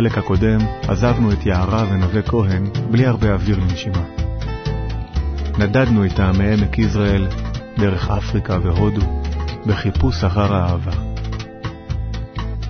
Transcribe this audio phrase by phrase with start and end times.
[0.00, 0.58] בחלק הקודם
[0.88, 4.02] עזבנו את יערה ונווה כהן בלי הרבה אוויר לנשימה.
[5.58, 7.26] נדדנו איתה מעמק יזרעאל,
[7.78, 9.00] דרך אפריקה והודו,
[9.66, 10.92] בחיפוש אחר האהבה.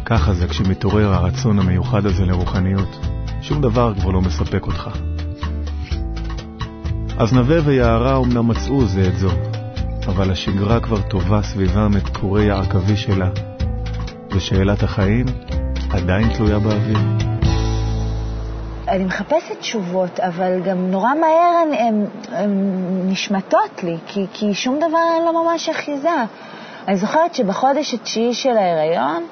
[0.05, 3.07] ככה זה כשמתעורר הרצון המיוחד הזה לרוחניות,
[3.43, 4.91] שום דבר כבר לא מספק אותך.
[7.19, 9.30] אז נווה ויערה אומנם מצאו זה את זו,
[10.07, 13.30] אבל השגרה כבר טובה סביבם את קורי העכבי שלה,
[14.30, 15.27] ושאלת החיים
[15.93, 16.99] עדיין תלויה באוויר.
[18.89, 22.07] אני מחפשת תשובות, אבל גם נורא מהר הן,
[23.05, 26.25] נשמטות לי, כי, כי שום דבר אין לו ממש אחיזה.
[26.88, 29.27] אני זוכרת שבחודש התשיעי של ההיריון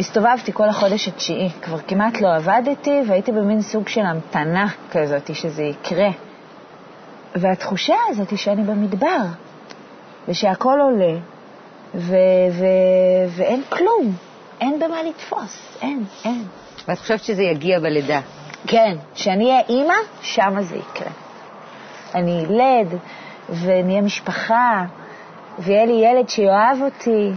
[0.00, 5.62] הסתובבתי כל החודש התשיעי, כבר כמעט לא עבדתי, והייתי במין סוג של המתנה כזאת שזה
[5.62, 6.08] יקרה.
[7.34, 9.22] והתחושה הזאת שאני במדבר,
[10.28, 11.18] ושהכול עולה,
[11.94, 12.16] ו-
[12.52, 14.16] ו- ואין כלום,
[14.60, 16.44] אין במה לתפוס, אין, אין.
[16.88, 18.20] ואת חושבת שזה יגיע בלידה?
[18.66, 21.10] כן, כשאני אהיה אימא, שמה זה יקרה.
[22.14, 22.98] אני אלד,
[23.62, 24.84] ונהיה משפחה,
[25.58, 27.32] ויהיה לי ילד שיאהב אותי,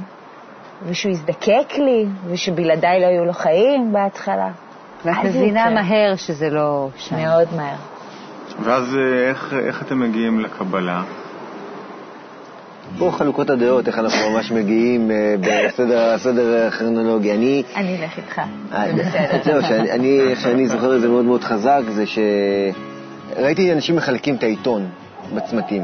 [0.84, 4.52] ושהוא יזדקק לי, ושבלעדיי לא יהיו לו חיים בהתחלה.
[5.06, 7.16] ואת מבינה מהר שזה לא שם.
[7.16, 7.76] מאוד מהר.
[8.64, 11.04] ואז אה, איך, איך אתם מגיעים לקבלה?
[13.00, 15.36] פה חלוקות הדעות, איך אנחנו ממש מגיעים אה,
[16.16, 17.32] בסדר הכרונולוגי.
[17.32, 17.64] אני...
[17.76, 18.42] אני אלך איתך,
[18.74, 19.44] אה, זה בסדר.
[19.62, 22.04] זהו, איך שאני זוכר את זה מאוד מאוד חזק, זה
[23.36, 24.88] שראיתי אנשים מחלקים את העיתון
[25.36, 25.84] בצמתים.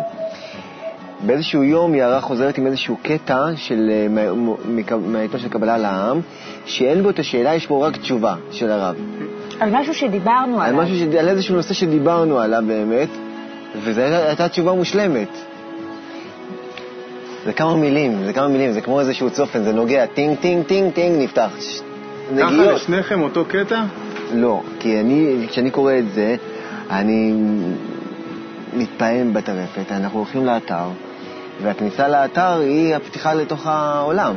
[1.26, 3.92] באיזשהו יום יערה חוזרת עם איזשהו קטע של,
[5.06, 6.22] מהעיתון של קבלה לעם,
[6.66, 8.96] שאין בו את השאלה, יש בו רק תשובה של הרב.
[9.60, 10.80] על משהו שדיברנו עליו.
[10.80, 11.16] על, משהו ש...
[11.16, 13.10] על איזשהו נושא שדיברנו עליו באמת,
[13.84, 15.55] וזו הייתה תשובה מושלמת.
[17.46, 20.94] זה כמה מילים, זה כמה מילים, זה כמו איזשהו צופן, זה נוגע, טינג, טינג, טינג,
[20.94, 21.50] טינג, נפתח.
[22.40, 23.82] ככה לשניכם אותו קטע?
[24.34, 26.36] לא, כי אני, כשאני קורא את זה,
[26.90, 27.34] אני
[28.74, 30.88] מתפעם בטרפת, אנחנו הולכים לאתר,
[31.62, 34.36] והכניסה לאתר היא הפתיחה לתוך העולם.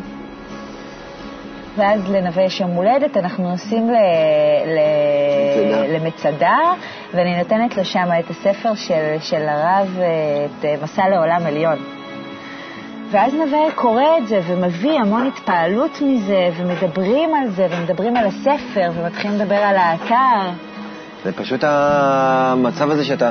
[1.76, 3.96] ואז לנווה יש יום הולדת, אנחנו נוסעים ל...
[4.66, 4.78] ל...
[5.96, 6.58] למצדה,
[7.14, 9.98] ואני נותנת לו שם את הספר של, של הרב,
[10.62, 11.97] את מסע לעולם עליון.
[13.10, 18.90] ואז נווה קורא את זה ומביא המון התפעלות מזה, ומדברים על זה, ומדברים על הספר,
[18.94, 20.50] ומתחילים לדבר על האתר.
[21.24, 23.30] זה פשוט המצב הזה שאתה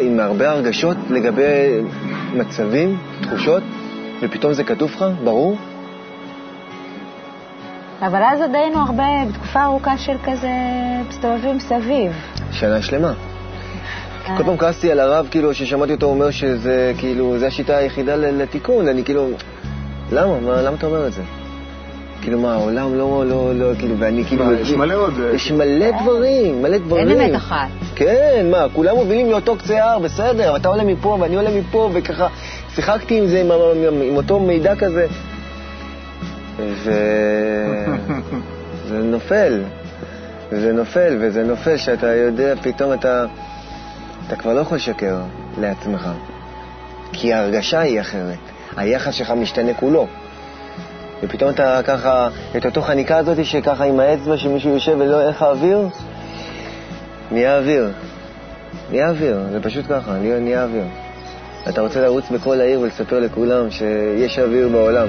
[0.00, 1.82] עם הרבה הרגשות לגבי
[2.32, 3.62] מצבים, תחושות,
[4.22, 5.56] ופתאום זה כתוב לך, ברור,
[8.02, 10.52] אבל אז עוד היינו הרבה, בתקופה ארוכה של כזה,
[11.08, 12.12] מסתובבים סביב.
[12.52, 13.33] שנה שלמה.
[14.28, 14.36] אה.
[14.36, 18.88] כל פעם כעסתי על הרב, כאילו, ששמעתי אותו אומר שזה, כאילו, זה השיטה היחידה לתיקון,
[18.88, 19.28] אני כאילו,
[20.12, 20.40] למה?
[20.40, 21.22] מה, למה אתה אומר את זה?
[22.22, 24.52] כאילו, מה, העולם לא, לא, לא, כאילו, ואני כאילו...
[24.52, 25.14] יש מלא עוד...
[25.34, 27.08] יש מלא דברים, מלא דברים.
[27.08, 27.68] אין אמת אחת.
[27.94, 32.28] כן, מה, כולם מובילים לאותו קצה הר, בסדר, אתה עולה מפה ואני עולה מפה, וככה
[32.74, 35.06] שיחקתי עם זה, עם, עם, עם אותו מידע כזה.
[36.56, 36.92] וזה
[39.12, 39.62] נופל,
[40.50, 43.26] זה נופל, וזה נופל שאתה יודע, פתאום אתה,
[44.26, 45.16] אתה כבר לא יכול לשקר
[45.60, 46.08] לעצמך,
[47.12, 48.38] כי ההרגשה היא אחרת,
[48.76, 50.06] היחס שלך משתנה כולו.
[51.22, 55.88] ופתאום אתה ככה, את אותו חניקה הזאת שככה עם האצבע שמישהו יושב ולא איך האוויר,
[57.30, 57.90] נהיה אוויר.
[58.90, 60.84] נהיה אוויר, זה פשוט ככה, נהיה אוויר.
[61.68, 65.08] אתה רוצה לרוץ בכל העיר ולספר לכולם שיש אוויר בעולם.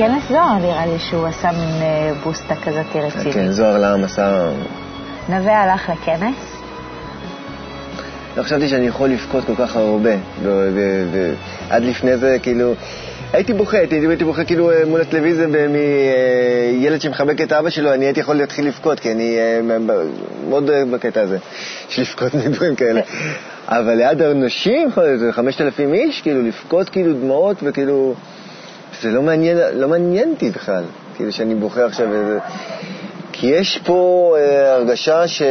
[0.00, 3.34] והכנס זוהר נראה לי שהוא עשה מין אה, בוסטה כזאת רצינית.
[3.34, 4.50] כן, זוהר לעם עשה...
[5.28, 6.56] נווה הלך לכנס?
[8.36, 10.10] לא חשבתי שאני יכול לבכות כל כך הרבה,
[10.42, 12.74] ועד לפני זה כאילו...
[13.32, 17.94] הייתי בוכה, הייתי, הייתי בוכה כאילו אה, מול הטלוויזיה מילד אה, שמחבק את אבא שלו,
[17.94, 19.38] אני הייתי יכול להתחיל לבכות, כי אני
[20.48, 21.38] מאוד אוהב בקטע הזה,
[21.88, 23.00] של לבכות מדברים כאלה.
[23.68, 24.88] אבל ליד אנשים,
[25.30, 28.14] חמשת אלפים איש, כאילו לבכות כאילו דמעות וכאילו...
[29.02, 30.84] זה לא מעניין, לא מעניין אותי בכלל,
[31.16, 32.38] כאילו שאני בוחר עכשיו איזה...
[33.32, 35.42] כי יש פה אה, הרגשה ש...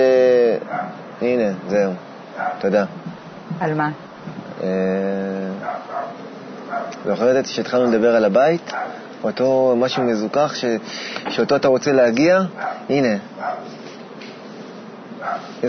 [1.21, 1.93] הנה, זהו,
[2.59, 2.85] תודה.
[3.59, 3.89] על מה?
[4.63, 4.69] אה...
[7.05, 8.73] זוכרת שהתחלנו לדבר על הבית?
[9.23, 10.65] אותו משהו מזוכח ש...
[11.29, 12.41] שאותו אתה רוצה להגיע?
[12.89, 13.15] הנה.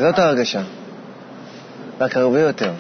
[0.01, 0.61] זאת ההרגשה.
[2.01, 2.73] רק הרבה יותר.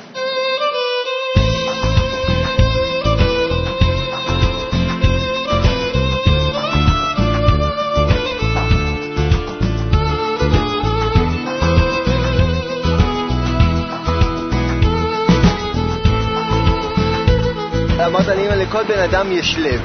[18.71, 19.81] לכל בן אדם יש לב.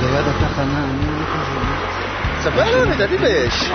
[0.00, 1.60] ליד התחנה, אני לא כזה.
[2.40, 3.70] ספר להם, אל תתבייש.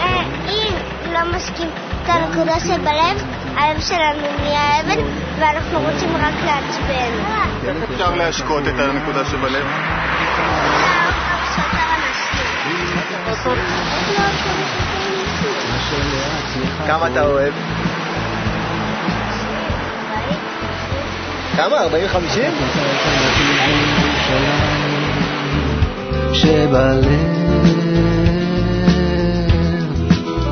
[0.00, 1.68] אה, אם לא מסכים
[2.02, 3.24] את הנקודה שבלב,
[3.56, 5.02] הלב שלנו נהיה אבן,
[5.38, 7.12] ואנחנו רוצים רק לעצבן.
[7.64, 9.66] איך אפשר להשקות את הנקודה שבלב?
[16.86, 17.54] כמה אתה אוהב?
[21.60, 21.76] כמה?
[21.86, 21.88] 40-50?
[26.32, 27.04] שבלב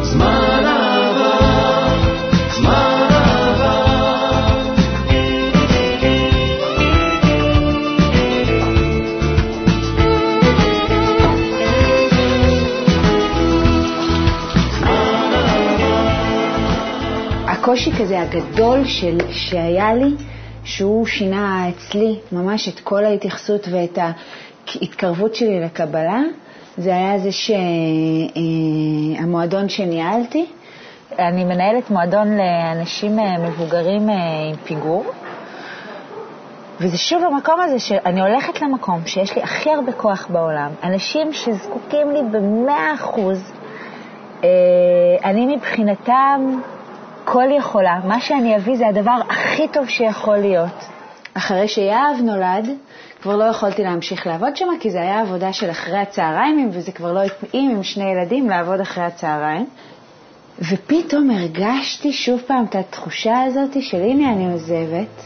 [0.02, 1.88] זמן עבר,
[2.50, 3.88] זמן עבר
[17.46, 20.27] הקושי כזה הגדול של, שהיה לי,
[20.68, 23.98] שהוא שינה אצלי ממש את כל ההתייחסות ואת
[24.66, 26.20] ההתקרבות שלי לקבלה,
[26.76, 27.28] זה היה זה
[29.16, 30.46] שהמועדון שניהלתי.
[31.18, 34.14] אני מנהלת מועדון לאנשים אה, מבוגרים אה,
[34.50, 35.04] עם פיגור,
[36.80, 42.10] וזה שוב המקום הזה שאני הולכת למקום שיש לי הכי הרבה כוח בעולם, אנשים שזקוקים
[42.10, 43.52] לי במאה אחוז,
[44.44, 44.48] אה,
[45.24, 46.60] אני מבחינתם
[47.32, 50.84] כל יכולה, מה שאני אביא זה הדבר הכי טוב שיכול להיות.
[51.34, 52.68] אחרי שיהב נולד,
[53.22, 57.12] כבר לא יכולתי להמשיך לעבוד שם, כי זה היה עבודה של אחרי הצהריים, וזה כבר
[57.12, 59.66] לא התאים עם שני ילדים לעבוד אחרי הצהריים.
[60.70, 65.22] ופתאום הרגשתי שוב פעם את התחושה הזאת של הנה אני עוזבת,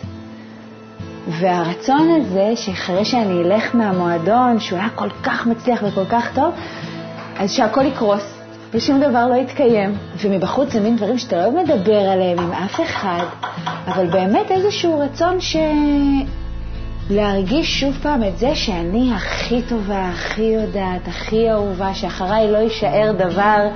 [1.28, 6.54] והרצון הזה שאחרי שאני אלך מהמועדון, שהוא היה כל כך מצליח וכל כך טוב,
[7.38, 8.41] אז שהכל יקרוס.
[8.74, 9.94] ושום דבר לא יתקיים.
[10.16, 13.24] ומבחוץ זה מין דברים שאתה לא מדבר עליהם עם אף אחד,
[13.86, 15.56] אבל באמת איזשהו רצון ש...
[17.10, 23.12] להרגיש שוב פעם את זה שאני הכי טובה, הכי יודעת, הכי אהובה, שאחריי לא יישאר
[23.12, 23.68] דבר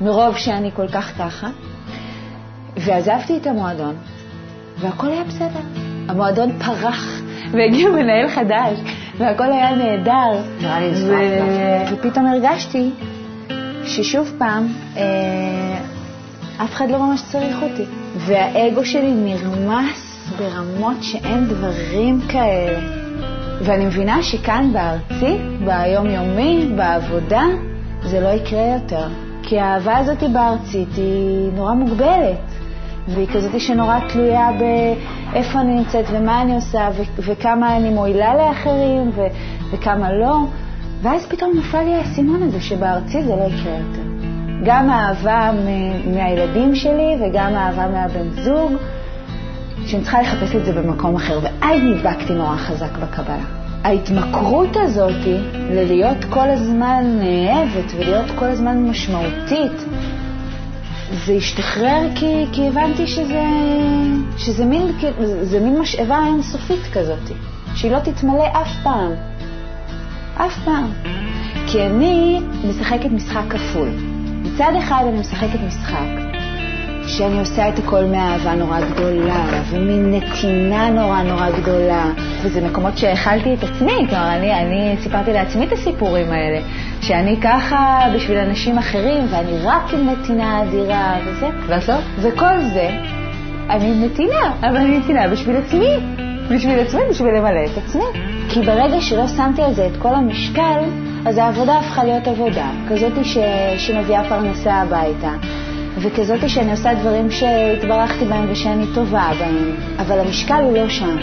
[0.00, 1.48] מרוב שאני כל כך ככה.
[2.76, 3.94] ועזבתי את המועדון,
[4.78, 5.60] והכל היה בסדר.
[6.08, 8.78] המועדון פרח, והגיע מנהל חדש,
[9.18, 10.42] והכל היה נהדר.
[10.60, 11.14] נראה לי ו...
[11.92, 12.90] ופתאום הרגשתי
[13.92, 14.66] ששוב פעם,
[14.96, 15.78] אה,
[16.64, 17.84] אף אחד לא ממש צריך אותי.
[18.16, 22.78] והאגו שלי נרמס ברמות שאין דברים כאלה.
[23.64, 27.42] ואני מבינה שכאן בארצי, ביומיומי, בעבודה,
[28.02, 29.08] זה לא יקרה יותר.
[29.42, 32.52] כי האהבה הזאת בארצית היא נורא מוגבלת.
[33.08, 39.10] והיא כזאת שנורא תלויה באיפה אני נמצאת ומה אני עושה ו- וכמה אני מועילה לאחרים
[39.14, 39.26] ו-
[39.70, 40.36] וכמה לא.
[41.02, 44.02] ואז פתאום נפל לי האסימון הזה שבארצי זה לא יקרה יותר.
[44.64, 48.72] גם האהבה מ- מהילדים שלי וגם האהבה מהבן זוג,
[49.86, 51.38] שאני צריכה לחפש את זה במקום אחר.
[51.42, 53.44] ואז נדבקתי נורא חזק בקבלה.
[53.84, 59.84] ההתמכרות הזאת ללהיות כל הזמן נאהבת ולהיות כל הזמן משמעותית,
[61.26, 63.44] זה השתחרר כי, כי הבנתי שזה,
[64.36, 64.82] שזה מין,
[65.60, 67.30] מין משאבה אינסופית כזאת,
[67.74, 69.31] שהיא לא תתמלא אף פעם.
[70.36, 70.90] אף פעם.
[71.66, 73.88] כי אני משחקת משחק כפול.
[74.42, 76.32] מצד אחד אני משחקת משחק
[77.06, 82.04] שאני עושה את הכל מאהבה נורא גדולה, ומין נתינה נורא נורא גדולה,
[82.42, 86.60] וזה מקומות שהאכלתי את עצמי, כלומר, אני, אני סיפרתי לעצמי את הסיפורים האלה,
[87.00, 92.90] שאני ככה בשביל אנשים אחרים, ואני רק עם נתינה אדירה וזה, בסוף, וכל זה,
[93.70, 95.96] אני נתינה, אבל אני נתינה בשביל עצמי,
[96.50, 98.04] בשביל עצמי, בשביל למלא את עצמי.
[98.48, 100.80] כי ברגע שלא שמתי על זה את כל המשקל,
[101.26, 103.38] אז העבודה הפכה להיות עבודה, כזאת ש...
[103.78, 105.32] שמביאה פרנסה הביתה.
[105.98, 111.16] וכזאת שאני עושה דברים שהתברכתי בהם ושאני טובה בהם, אבל המשקל הוא לא שם.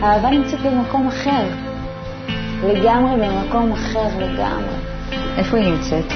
[0.00, 1.44] האהבה נמצאת במקום אחר,
[2.64, 4.74] לגמרי במקום אחר לגמרי.
[5.36, 6.12] איפה היא נמצאת?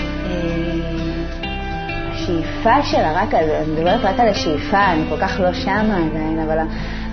[2.12, 6.38] השאיפה שלה, רק על, אני מדברת רק על השאיפה, אני כל כך לא שמה עדיין,
[6.46, 6.58] אבל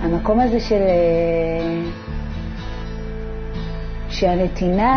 [0.02, 0.82] המקום הזה של...
[4.10, 4.94] שהנתינה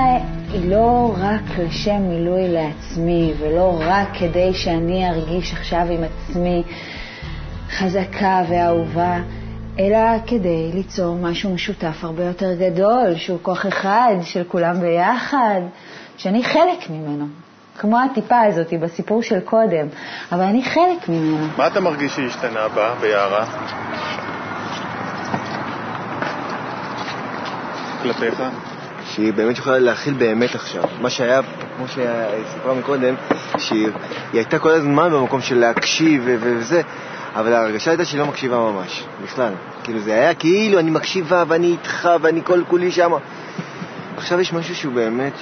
[0.52, 6.64] היא לא רק לשם מילוי לעצמי, ולא רק כדי שאני ארגיש עכשיו עם עצמי
[7.70, 9.20] חזקה ואהובה,
[9.80, 15.62] אלא כדי ליצור משהו משותף הרבה יותר גדול, שהוא כוח אחד של כולם ביחד,
[16.18, 17.26] שאני חלק ממנו.
[17.80, 19.88] כמו הטיפה הזאת בסיפור של קודם,
[20.32, 21.48] אבל אני חלק ממנו.
[21.58, 23.46] מה אתה מרגיש שהשתנה בה, ביערה?
[28.04, 28.44] כלפיך?
[29.06, 30.84] שהיא באמת יכולה להכיל באמת עכשיו.
[31.02, 31.42] מה שהיה,
[31.78, 33.16] כמו שסיפרה מקודם,
[33.58, 36.82] שהיא היא הייתה כל הזמן במקום של להקשיב וזה,
[37.36, 39.54] אבל ההרגשה הייתה שהיא לא מקשיבה ממש, בכלל.
[39.84, 43.18] כאילו זה היה כאילו אני מקשיבה ואני איתך ואני כל כולי שמה.
[44.18, 45.34] עכשיו יש משהו שהוא באמת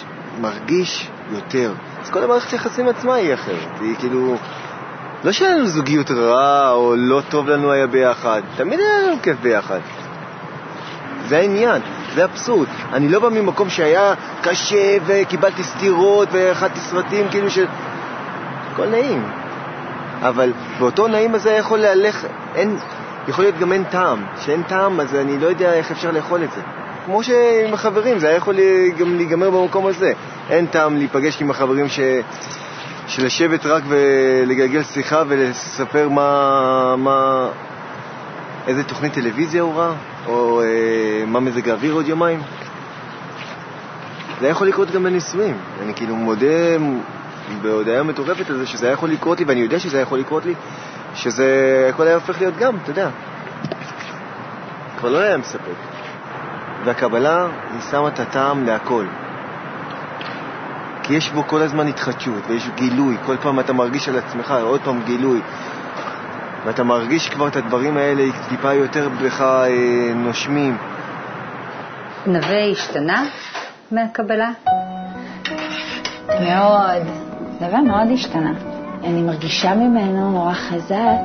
[0.41, 1.73] מרגיש יותר.
[2.01, 3.81] אז כל המערכת היחסים עצמה היא אחרת.
[3.81, 4.35] היא כאילו...
[5.23, 9.37] לא שהיה לנו זוגיות רעה או לא טוב לנו היה ביחד, תמיד היה לנו כיף
[9.41, 9.79] ביחד.
[11.27, 11.81] זה העניין,
[12.15, 12.67] זה אבסורד.
[12.93, 17.59] אני לא בא ממקום שהיה קשה וקיבלתי סטירות ואכלתי סרטים, כאילו ש...
[18.73, 19.23] הכל נעים.
[20.21, 22.25] אבל באותו נעים הזה יכול להלך,
[22.55, 22.77] אין,
[23.27, 24.25] יכול להיות גם אין טעם.
[24.39, 26.61] כשאין טעם, אז אני לא יודע איך אפשר לאכול את זה.
[27.05, 28.55] כמו שעם החברים, זה היה יכול
[28.97, 30.13] גם להיגמר במקום הזה.
[30.49, 31.99] אין טעם להיפגש עם החברים ש...
[33.07, 37.47] שלשבת רק ולגלגל שיחה ולספר מה, מה,
[38.67, 39.91] איזה תוכנית טלוויזיה הוא ראה,
[40.27, 42.39] או אה, מה מזג האוויר עוד יומיים.
[44.39, 45.57] זה יכול לקרות גם בנישואים.
[45.81, 46.77] אני כאילו מודה
[47.61, 50.45] בהודעה מטורפת על זה שזה היה יכול לקרות לי, ואני יודע שזה היה יכול לקרות
[50.45, 50.53] לי,
[51.15, 53.09] שזה הכל היה הופך להיות גם, אתה יודע.
[54.97, 55.75] כבר לא היה מספק.
[56.85, 59.05] והקבלה, היא שמה את הטעם להכל.
[61.03, 64.81] כי יש בו כל הזמן התחדשות, ויש גילוי, כל פעם אתה מרגיש על עצמך, עוד
[64.83, 65.41] פעם גילוי.
[66.65, 70.77] ואתה מרגיש כבר את הדברים האלה טיפה יותר בך אה, נושמים.
[72.25, 73.25] נווה השתנה
[73.91, 74.51] מהקבלה?
[76.27, 77.01] מאוד.
[77.61, 78.51] נווה מאוד השתנה.
[79.03, 81.19] אני מרגישה ממנו נורא חזק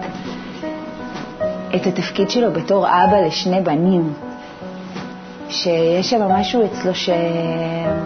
[1.76, 4.12] את התפקיד שלו בתור אבא לשני בנים.
[5.48, 7.98] שיש שם משהו אצלו שהם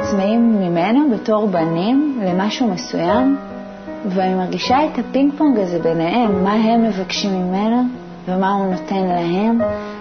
[0.00, 3.36] צמאים ממנו בתור בנים למשהו מסוים,
[4.10, 7.82] ואני מרגישה את הפינג פונג הזה ביניהם, מה הם מבקשים ממנו
[8.28, 9.58] ומה הוא נותן להם,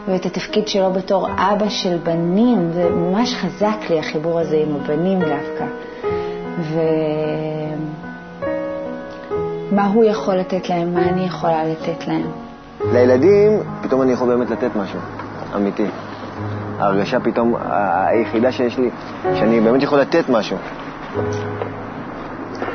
[0.08, 5.20] ואת התפקיד שלו בתור אבא של בנים, זה ממש חזק לי החיבור הזה עם הבנים
[5.20, 5.66] דווקא.
[9.72, 12.28] ומה הוא יכול לתת להם, מה אני יכולה לתת להם.
[12.92, 15.00] לילדים, פתאום אני יכול באמת לתת משהו,
[15.56, 15.86] אמיתי.
[16.80, 17.56] ההרגשה פתאום,
[18.06, 18.90] היחידה שיש לי,
[19.36, 20.58] שאני באמת יכול לתת משהו.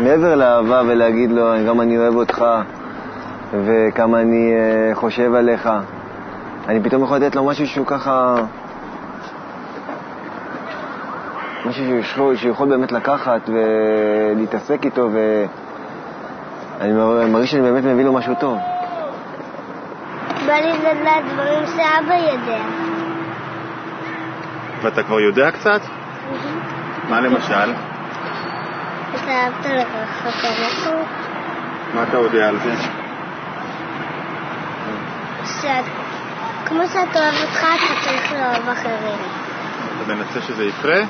[0.01, 2.45] מעבר לאהבה ולהגיד לו, גם אני אוהב אותך
[3.65, 5.69] וכמה אני uh, חושב עליך,
[6.69, 8.35] אני פתאום יכול לתת לו משהו שהוא ככה...
[11.67, 15.09] משהו שיכול, שיכול באמת לקחת ולהתעסק איתו,
[16.81, 16.93] ואני
[17.33, 18.59] מרגיש שאני באמת מביא לו משהו טוב.
[20.47, 22.61] בא לי לדעת דברים שאבא יודע.
[24.83, 25.81] ואתה כבר יודע קצת?
[27.09, 27.88] מה למשל?
[29.29, 30.93] אתה אהבת לקחת משהו?
[31.95, 32.75] מה אתה יודע על זה?
[35.61, 35.85] שאת,
[36.65, 39.19] כמו שאת אוהב אותך, אתה צריך לאהוב אחרים.
[40.03, 41.01] אתה מנסה שזה יקרה?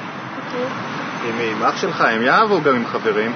[1.28, 1.50] עם מי?
[1.50, 3.32] עם אח שלך, עם יהב או גם עם חברים?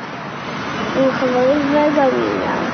[0.97, 2.73] עם חברים וגם עם יהב.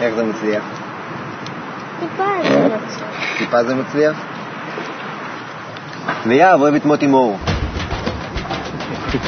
[0.00, 0.64] איך זה מצליח?
[2.00, 3.38] טיפה זה מצליח.
[3.38, 4.16] טיפה זה מצליח?
[6.26, 7.38] ויהב אוהב את מוטי מור.
[9.14, 9.22] אני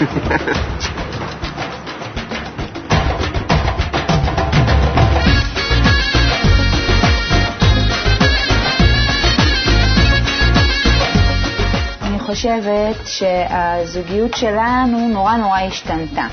[12.18, 16.26] חושבת שהזוגיות שלנו נורא נורא השתנתה.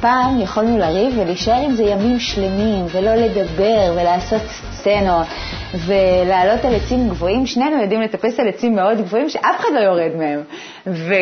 [0.00, 5.26] פעם יכולנו לריב ולהישאר עם זה ימים שלמים, ולא לדבר ולעשות סצנות,
[5.74, 7.46] ולעלות על עצים גבוהים.
[7.46, 10.42] שנינו יודעים לטפס על עצים מאוד גבוהים שאף אחד לא יורד מהם.
[10.86, 11.14] ו...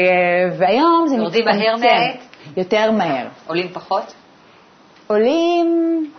[0.59, 2.17] והיום זה יורדים מהר מהעת?
[2.57, 3.27] יותר מהר.
[3.47, 4.15] עולים פחות?
[5.07, 6.11] עולים,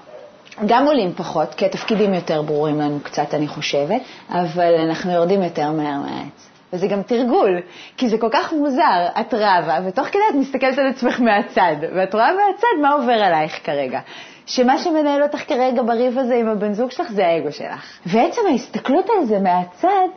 [0.65, 5.71] גם עולים פחות, כי התפקידים יותר ברורים לנו קצת, אני חושבת, אבל אנחנו יורדים יותר
[5.71, 6.49] מהר מהעץ.
[6.73, 7.59] וזה גם תרגול,
[7.97, 12.13] כי זה כל כך מוזר, את רבה, ותוך כדי את מסתכלת על עצמך מהצד, ואת
[12.13, 13.99] רואה מהצד מה עובר עלייך כרגע.
[14.45, 17.99] שמה שמנהל אותך כרגע בריב הזה עם הבן זוג שלך זה האגו שלך.
[18.05, 20.07] ועצם ההסתכלות על זה מהצד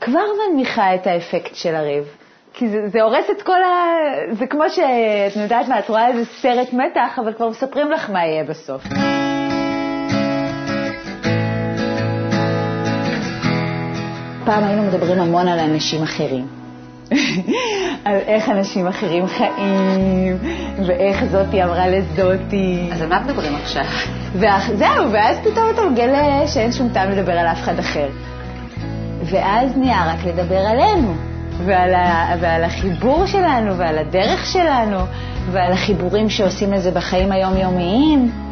[0.00, 2.04] כבר מנמיכה את האפקט של הריב.
[2.54, 3.94] כי זה, זה הורס את כל ה...
[4.32, 8.26] זה כמו שאת יודעת מה, את רואה איזה סרט מתח, אבל כבר מספרים לך מה
[8.26, 8.82] יהיה בסוף.
[14.44, 16.67] פעם היינו מדברים המון על אנשים אחרים.
[18.04, 20.38] על איך אנשים אחרים חיים,
[20.86, 22.88] ואיך זאתי אמרה לזאתי.
[22.92, 23.84] אז על מה מדברים עכשיו?
[24.74, 28.08] זהו, ואז פתאום אתה מגלה שאין שום טעם לדבר על אף אחד אחר.
[29.22, 31.14] ואז נהיה רק לדבר עלינו.
[31.64, 34.98] ועל, ה, ועל החיבור שלנו ועל הדרך שלנו
[35.52, 38.47] ועל החיבורים שעושים לזה בחיים היומיומיים.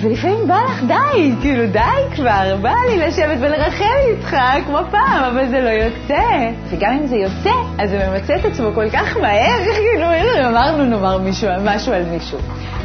[0.00, 4.36] ולפעמים בא לך די, כאילו די כבר, בא לי לשבת ולרחם איתך
[4.66, 6.50] כמו פעם, אבל זה לא יוצא.
[6.68, 10.84] וגם אם זה יוצא, אז זה ממצה את עצמו כל כך מהר, כאילו, הנה, אמרנו
[10.84, 12.38] נאמר מישהו, משהו על מישהו.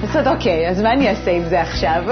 [0.04, 2.04] אז אומרת, אוקיי, אז מה אני אעשה עם זה עכשיו?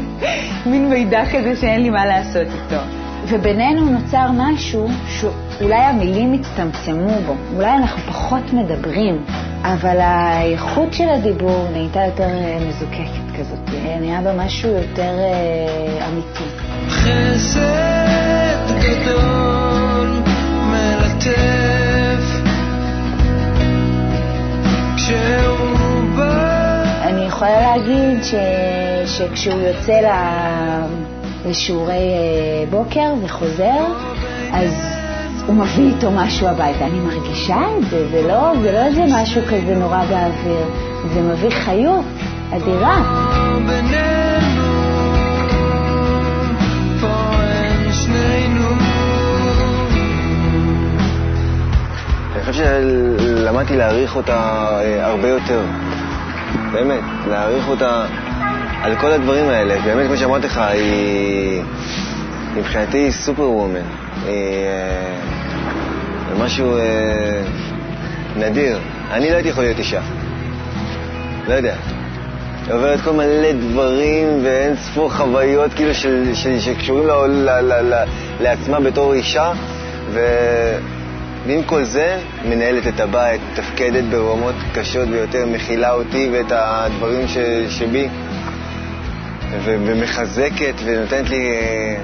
[0.66, 2.82] מין מידע כזה שאין לי מה לעשות איתו.
[3.28, 9.24] ובינינו נוצר משהו שאולי המילים הצטמצמו בו, אולי אנחנו פחות מדברים,
[9.62, 13.58] אבל האיכות של הדיבור נהייתה יותר אה, מזוקקת כזאת,
[14.00, 16.44] נהיה בה משהו יותר אה, אמיתי.
[16.88, 20.22] חסד גדול
[20.70, 22.24] מלטף
[24.96, 28.34] כשהוא בא אני יכולה להגיד ש...
[29.06, 30.06] שכשהוא יוצא ל...
[31.46, 33.84] לשיעורי אה, בוקר וחוזר,
[34.52, 34.72] אז
[35.46, 36.86] הוא מביא איתו משהו הביתה.
[36.86, 40.66] אני מרגישה את זה, זה לא, זה לא איזה משהו כזה נורא באוויר,
[41.14, 42.04] זה מביא חיות
[42.56, 42.96] אדירה.
[43.66, 44.72] בינינו
[47.00, 48.68] פה אין שנינו
[52.34, 55.62] אני חושב שלמדתי להעריך אותה אה, הרבה יותר.
[56.72, 58.06] באמת, להעריך אותה
[58.82, 59.80] על כל הדברים האלה.
[59.84, 61.62] באמת, כמו שאמרתי לך, היא
[62.56, 63.80] מבחינתי היא סופר וומן.
[64.26, 64.32] היא
[64.66, 65.14] אה,
[66.28, 67.42] זה משהו אה,
[68.36, 68.78] נדיר.
[69.10, 70.00] אני לא הייתי יכול להיות אישה.
[71.48, 71.74] לא יודע.
[72.70, 78.04] עוברת כל מלא דברים ואין ספור חוויות כאילו של, של, שקשורים ל, ל, ל, ל,
[78.40, 79.52] לעצמה בתור אישה.
[80.12, 87.36] ועם כל זה, מנהלת את הבית, מתפקדת ברמות קשות ביותר, מכילה אותי ואת הדברים ש,
[87.68, 88.08] שבי,
[89.64, 91.50] ו, ומחזקת ונותנת לי...
[91.50, 91.96] אה,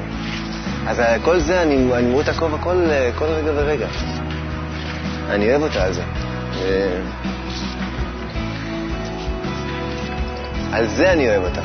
[0.87, 3.87] אז כל זה אני, אני מוריד את הכובע כל, אה, כל רגע ורגע.
[5.31, 6.03] אני אוהב אותה על זה.
[6.53, 7.01] ו...
[10.79, 11.61] על זה אני אוהב אותה.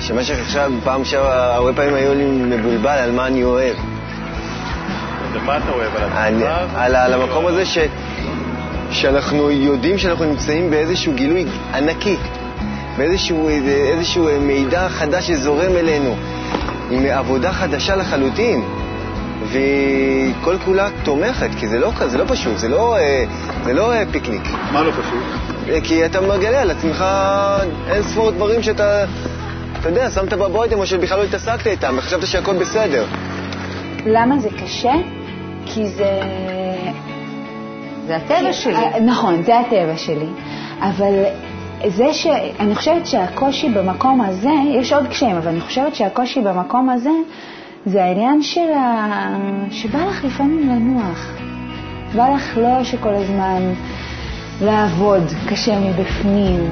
[0.00, 3.76] שמשך עכשיו, פעם שעברה, הרבה פעמים היו לי מבולבל על מה אני אוהב.
[5.32, 6.42] ומה אתה אוהב על?
[6.76, 7.78] על, על המקום הזה ש,
[8.90, 12.16] שאנחנו יודעים שאנחנו נמצאים באיזשהו גילוי ענקי,
[12.96, 13.48] באיזשהו
[13.92, 16.16] איזשהו מידע חדש שזורם אלינו,
[16.90, 18.64] עם עבודה חדשה לחלוטין,
[19.42, 23.24] והיא כל כולה תומכת, כי זה לא, זה לא פשוט, זה לא, אה,
[23.64, 24.42] זה לא אה, פיקניק.
[24.72, 25.22] מה לא פשוט?
[25.68, 27.04] אה, כי אתה מגלה על עצמך
[27.88, 29.04] אין ספור דברים שאתה,
[29.80, 33.04] אתה יודע, שמת בבוידם או שבכלל לא התעסקת איתם וחשבת שהכל בסדר.
[34.06, 34.92] למה זה קשה?
[35.66, 36.20] כי זה...
[38.06, 39.00] זה הטבע שלי.
[39.00, 40.28] נכון, זה הטבע שלי.
[40.80, 41.24] אבל
[41.86, 42.26] זה ש...
[42.60, 47.10] אני חושבת שהקושי במקום הזה, יש עוד קשיים, אבל אני חושבת שהקושי במקום הזה
[47.86, 49.36] זה העניין של ה...
[49.70, 51.30] שבא לך לפעמים לנוח.
[52.16, 53.72] בא לך לא שכל הזמן
[54.60, 56.70] לעבוד קשה מבפנים.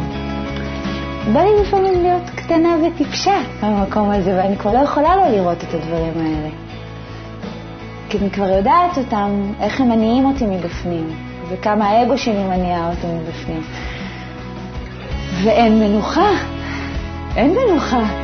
[1.32, 5.74] בא לי לפעמים להיות קטנה וטיפשה במקום הזה, ואני כבר לא יכולה לא לראות את
[5.74, 6.48] הדברים האלה.
[8.08, 11.08] כי אני כבר יודעת אותם, איך הם מניעים אותי מבפנים,
[11.48, 13.62] וכמה האגו שלי מניע אותי מבפנים.
[15.44, 16.30] ואין מנוחה,
[17.36, 18.21] אין מנוחה.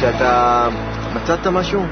[0.00, 0.68] שאתה
[1.14, 1.86] מצאת משהו,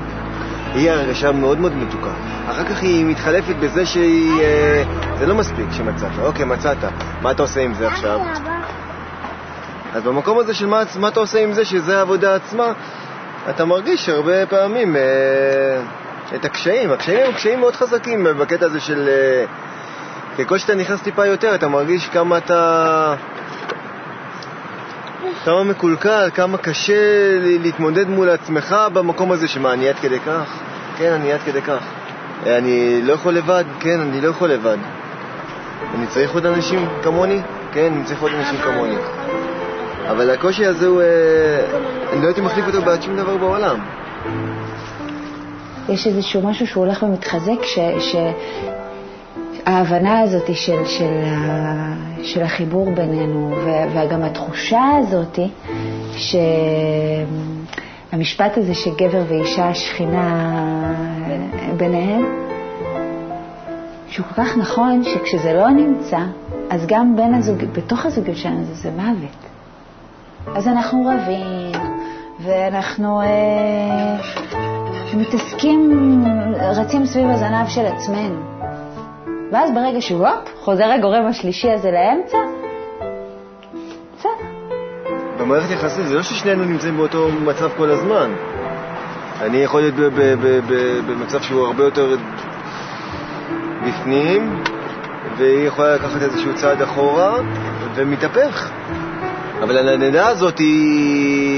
[0.75, 2.11] היא הרגשה מאוד מאוד מתוקה.
[2.51, 4.41] אחר כך היא מתחלפת בזה שהיא...
[4.43, 4.83] אה,
[5.19, 6.11] זה לא מספיק שמצאת.
[6.23, 6.77] אוקיי, מצאת.
[7.23, 8.21] מה אתה עושה עם זה עכשיו?
[9.95, 12.73] אז במקום הזה של מה, מה אתה עושה עם זה, שזה העבודה עצמה,
[13.51, 15.03] אתה מרגיש הרבה פעמים אה,
[16.35, 16.93] את הקשיים.
[16.93, 19.09] הקשיים הם קשיים מאוד חזקים בקטע הזה של...
[19.09, 19.45] אה,
[20.39, 23.15] ככל שאתה נכנס טיפה יותר, אתה מרגיש כמה אתה...
[25.45, 30.59] כמה מקולקל, כמה קשה להתמודד מול עצמך במקום הזה שמה, אני עד כדי כך?
[30.99, 31.83] כן, אני עד כדי כך.
[32.47, 33.65] אני לא יכול לבד?
[33.81, 34.77] כן, אני לא יכול לבד.
[35.95, 37.41] אני צריך עוד אנשים כמוני?
[37.73, 38.97] כן, אני צריך עוד אנשים כמוני.
[40.11, 41.03] אבל הקושי הזה הוא...
[41.03, 41.07] אה,
[42.13, 43.79] אני לא הייתי מחליף אותו בעד שום דבר בעולם.
[45.89, 47.79] יש איזשהו משהו שהוא הולך ומתחזק, ש...
[47.99, 48.17] ש...
[49.69, 51.25] ההבנה הזאת של, של,
[52.23, 53.55] של החיבור בינינו,
[53.95, 55.39] וגם התחושה הזאת
[58.13, 60.95] שהמשפט הזה שגבר ואישה שכינה
[61.77, 62.25] ביניהם,
[64.09, 66.21] שהוא כל כך נכון שכשזה לא נמצא,
[66.71, 69.37] אז גם בין הזוג, בתוך הזוגיות שלנו זה, זה מוות.
[70.57, 71.73] אז אנחנו רבים,
[72.41, 74.17] ואנחנו אה,
[75.15, 75.93] מתעסקים,
[76.61, 78.58] רצים סביב הזנב של עצמנו.
[79.53, 82.39] ואז ברגע שהופ, חוזר הגורם השלישי הזה לאמצע,
[84.19, 84.31] בסדר.
[85.41, 88.31] במערכת יחסים זה לא ששנינו נמצאים באותו מצב כל הזמן.
[89.41, 89.95] אני יכול להיות
[91.07, 92.17] במצב שהוא הרבה יותר
[93.87, 94.63] בפנים,
[95.37, 97.39] והיא יכולה לקחת איזשהו צעד אחורה
[97.95, 98.71] ומתהפך.
[99.63, 101.58] אבל הנדע הזאת היא...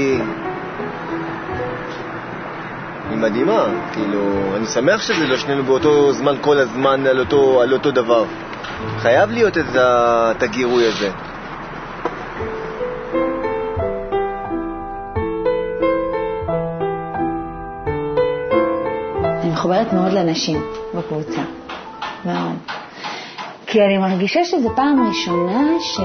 [3.21, 4.19] מדהימה, כאילו,
[4.57, 8.23] אני שמח שזה לא שנינו באותו זמן כל הזמן על אותו, על אותו דבר.
[8.99, 11.09] חייב להיות את ה- את הגירוי הזה.
[19.41, 20.61] אני מחוברת מאוד לנשים
[20.95, 21.41] בקבוצה,
[22.25, 22.55] מאוד.
[23.67, 25.95] כי אני מרגישה שזו פעם ראשונה ש...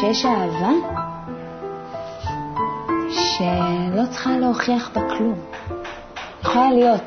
[0.00, 0.70] שיש אהבה
[3.38, 5.34] שלא צריכה להוכיח בה כלום.
[6.42, 7.02] יכולה להיות.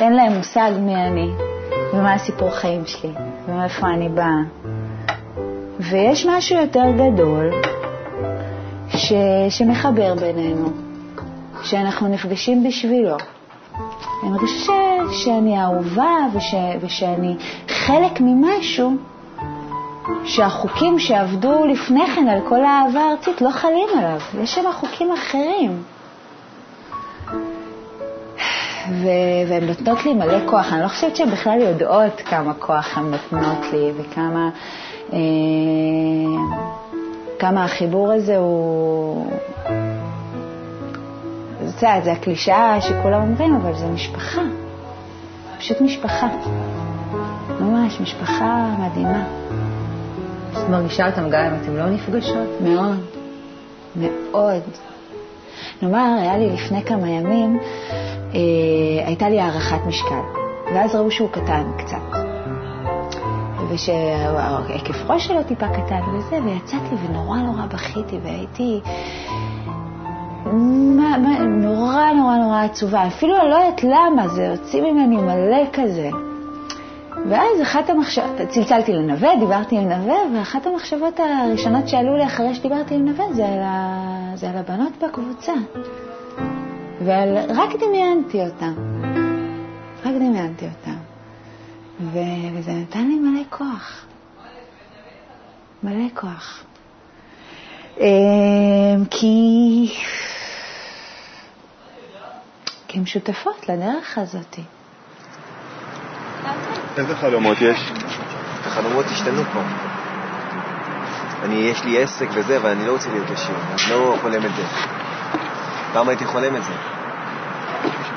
[0.00, 1.30] אין להם מושג מי אני,
[1.92, 3.12] ומה הסיפור חיים שלי,
[3.48, 4.40] ומאיפה אני באה.
[5.80, 7.50] ויש משהו יותר גדול
[8.88, 9.12] ש...
[9.50, 10.68] שמחבר בינינו,
[11.62, 13.16] שאנחנו נפגשים בשבילו.
[14.22, 14.72] אני מרגישה
[15.12, 15.24] ש...
[15.24, 16.54] שאני אהובה וש...
[16.80, 17.36] ושאני
[17.68, 18.96] חלק ממשהו
[20.24, 24.20] שהחוקים שעבדו לפני כן על כל האהבה הארצית לא חלים עליו.
[24.42, 25.82] יש שם חוקים אחרים.
[28.88, 29.06] ו...
[29.48, 30.72] והן נותנות לי מלא כוח.
[30.72, 34.50] אני לא חושבת שהן בכלל יודעות כמה כוח הן נותנות לי וכמה
[35.12, 35.18] אה...
[37.38, 39.30] כמה החיבור הזה הוא...
[41.86, 44.42] יודעת, זה הקלישאה שכולם אומרים, אבל זה משפחה.
[45.58, 46.28] פשוט משפחה.
[47.60, 49.24] ממש, משפחה מדהימה.
[50.64, 52.48] את מרגישה אותם גם אם אתם לא נפגשות?
[52.60, 52.96] מאוד.
[53.96, 54.62] מאוד.
[55.82, 57.58] נאמר, היה לי לפני כמה ימים,
[58.34, 58.40] אה,
[59.06, 60.22] הייתה לי הערכת משקל,
[60.74, 62.18] ואז ראו שהוא קטן קצת.
[63.70, 68.80] ושהיקף ראש שלו טיפה קטן וזה, ויצאתי ונורא נורא בכיתי, והייתי
[70.96, 73.06] מה, מה, נורא נורא נורא עצובה.
[73.06, 76.10] אפילו לא יודעת למה, זה הוציא ממני מלא כזה.
[77.28, 82.94] ואז אחת המחשבות, צלצלתי לנווה, דיברתי עם נווה, ואחת המחשבות הראשונות שעלו לי אחרי שדיברתי
[82.94, 84.32] עם נווה זה על, ה...
[84.34, 85.52] זה על הבנות בקבוצה.
[87.04, 88.74] ורק דמיינתי אותם.
[90.04, 90.96] רק דמיינתי אותם.
[92.00, 92.18] ו...
[92.54, 94.06] וזה נתן לי מלא כוח.
[95.82, 96.64] מלא כוח.
[98.00, 99.88] אמ, כי...
[102.88, 104.56] כי הן שותפות לדרך הזאת.
[106.98, 107.92] איזה חלומות יש?
[108.66, 109.62] החלומות השתנו כבר.
[111.44, 114.54] אני, יש לי עסק וזה, אבל אני לא רוצה להיות עשיר, אני לא חולם את
[114.56, 114.62] זה.
[115.92, 116.72] פעם הייתי חולם את זה.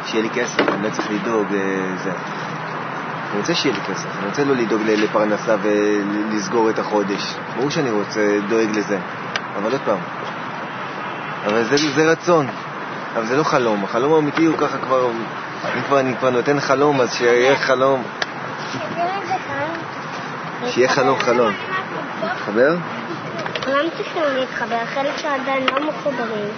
[0.06, 2.12] שיהיה לי כסף, אני לא צריך לדאוג לזה.
[3.32, 7.36] אני רוצה שיהיה לי כסף, אני רוצה לא לדאוג לפרנסה ולסגור את החודש.
[7.58, 8.98] ברור שאני רוצה, דואג לזה.
[9.58, 9.98] אבל עוד פעם,
[11.46, 12.48] אבל זה, זה רצון,
[13.16, 13.84] אבל זה לא חלום.
[13.84, 15.10] החלום האמיתי הוא ככה כבר,
[15.76, 18.04] אם כבר אני כבר נותן חלום, אז שיהיה חלום,
[20.70, 21.54] שיהיה חלום חלום.
[22.24, 22.76] מתחבר?
[23.66, 26.50] כולם צריכים להתחבר, חלק שעדיין לא מחוברים.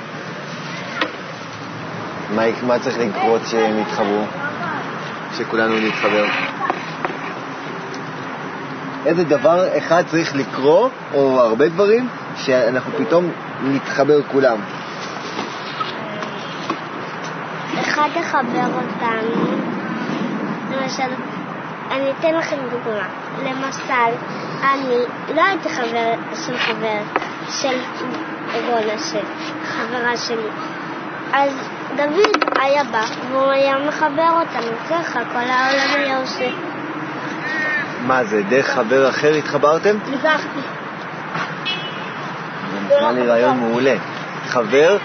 [2.35, 4.23] מה, מה צריך לקרות שהם יתחברו?
[5.37, 6.25] שכולנו נתחבר?
[9.05, 13.31] איזה דבר אחד צריך לקרות, או הרבה דברים, שאנחנו פתאום
[13.63, 14.57] נתחבר כולם?
[17.81, 19.45] אחד לחבר אותנו,
[20.71, 21.13] למשל,
[21.91, 23.20] אני אתן לכם דוגמה.
[23.39, 24.15] למשל,
[24.63, 24.97] אני
[25.35, 26.13] לא הייתי חבר
[26.45, 27.01] של חבר
[27.49, 27.77] של
[28.67, 29.25] רונה, של
[29.63, 30.49] חברה שלי.
[31.33, 36.49] אז דוד היה בא והוא היה מחבר אותנו ככה, כל העולם היה עושה.
[38.07, 39.97] מה זה, דרך חבר אחר התחברתם?
[40.09, 40.59] ניגחתי.
[42.85, 43.95] נשמע לי רעיון מעולה.
[44.47, 44.97] חבר,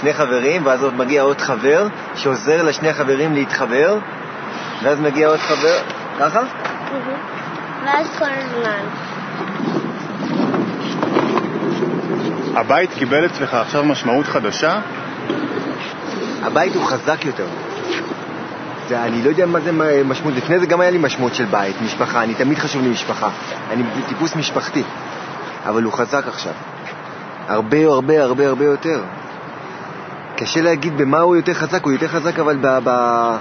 [0.00, 3.98] שני חברים, ואז עוד מגיע עוד חבר, שעוזר לשני החברים להתחבר,
[4.82, 5.78] ואז מגיע עוד חבר,
[6.20, 6.40] ככה?
[7.84, 8.84] ואז כל הזמן.
[12.56, 14.80] הבית קיבל אצלך עכשיו משמעות חדשה?
[16.42, 17.46] הבית הוא חזק יותר.
[18.88, 19.72] זה, אני לא יודע מה זה
[20.04, 23.28] משמעות, לפני זה גם היה לי משמעות של בית, משפחה, אני תמיד חשוב לי משפחה.
[23.70, 24.82] אני טיפוס משפחתי,
[25.66, 26.52] אבל הוא חזק עכשיו.
[27.48, 29.02] הרבה הרבה הרבה הרבה יותר.
[30.36, 32.78] קשה להגיד במה הוא יותר חזק, הוא יותר חזק אבל ב...
[32.84, 32.88] ב...
[32.88, 33.36] ה...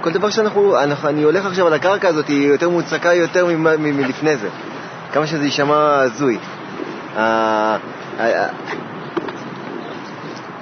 [0.00, 3.46] כל דבר שאנחנו, אנחנו, אני הולך עכשיו על הקרקע הזאת, היא יותר מוצקה יותר
[3.78, 4.48] מלפני זה.
[5.12, 6.38] כמה שזה יישמע הזוי.
[7.16, 7.76] ה- ה-
[8.18, 8.48] ה-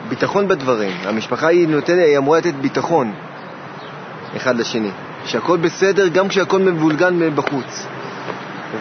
[0.08, 0.92] ביטחון בדברים.
[1.04, 3.12] המשפחה היא, נותן, היא אמורה לתת ביטחון
[4.36, 4.90] אחד לשני.
[5.24, 7.86] שהכל בסדר גם כשהכל מבולגן בחוץ.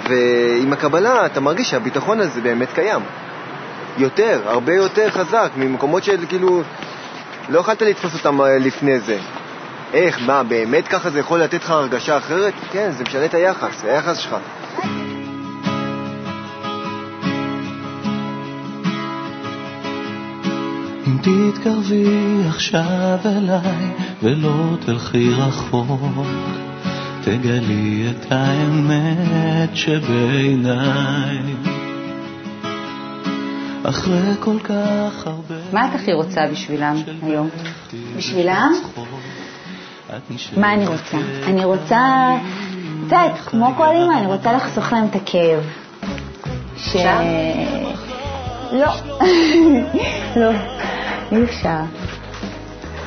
[0.10, 3.02] ועם הקבלה אתה מרגיש שהביטחון הזה באמת קיים.
[3.98, 6.62] יותר, הרבה יותר חזק, ממקומות של כאילו,
[7.50, 9.18] לא יכולת לתפוס אותם אה, לפני זה.
[9.94, 12.54] איך, מה, באמת ככה זה יכול לתת לך הרגשה אחרת?
[12.72, 14.36] כן, זה משנה את היחס, היחס שלך.
[21.08, 23.92] אם תתקרבי עכשיו אליי
[24.24, 26.28] ולא תלכי רחוק,
[27.24, 31.38] תגלי את האמת שבעיניי.
[33.84, 35.56] אחרי כל כך הרבה...
[35.74, 37.50] מה את הכי רוצה בשבילם היום?
[38.18, 38.74] בשבילם?
[40.58, 41.18] מה אני רוצה?
[41.48, 45.64] אני רוצה, את יודעת, כמו כל אימא, אני רוצה לחסוך להם את הכאב.
[46.78, 46.96] ש...
[48.72, 48.88] לא,
[50.42, 50.52] לא,
[51.32, 51.80] אי אפשר.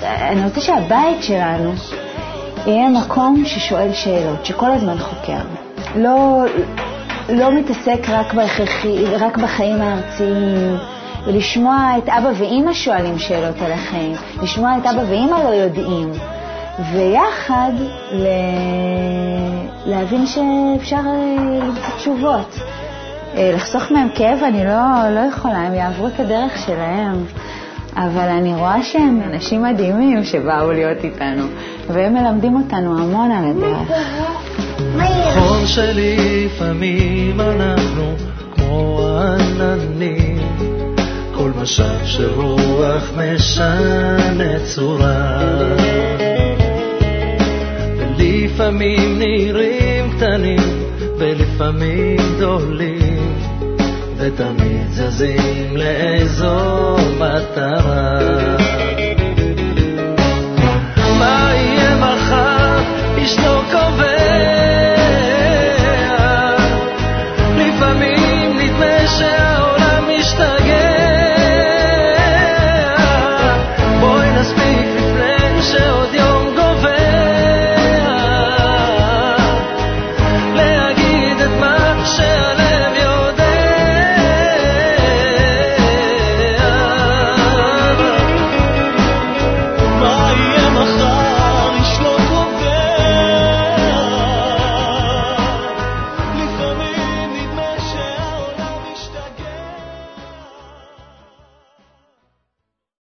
[0.02, 1.72] אני רוצה שהבית שלנו
[2.66, 5.38] יהיה מקום ששואל שאלות, שכל הזמן חוקר.
[5.96, 6.44] לא,
[7.28, 10.76] לא מתעסק רק, בהכרחי, רק בחיים הארציים,
[11.26, 16.12] ולשמוע את אבא ואימא שואלים שאלות על החיים, לשמוע את אבא ואימא לא יודעים,
[16.92, 17.72] ויחד
[18.12, 18.26] ל...
[19.86, 22.58] להבין שאפשר אה, למצוא תשובות.
[23.36, 27.24] אה, לחסוך מהם כאב אני לא, לא יכולה, הם יעברו את הדרך שלהם.
[27.96, 31.46] אבל אני רואה שהם אנשים מדהימים שבאו להיות איתנו,
[31.88, 33.98] והם מלמדים אותנו המון על הדרך.
[35.34, 38.14] חור שלפעמים אנחנו
[38.54, 40.38] כמו עננים,
[41.34, 46.29] כל משב של רוח משנה צורה.
[48.54, 50.84] לפעמים נראים קטנים
[51.18, 53.38] ולפעמים גדולים
[54.16, 58.18] ותמיד זזים לאיזו מטרה
[61.18, 62.78] מה יהיה מחר?
[63.18, 63.59] ישנו